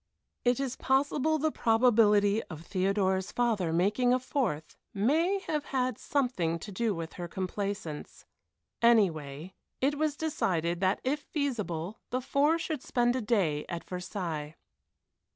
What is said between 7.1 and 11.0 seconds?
her complaisance. Anyway, it was decided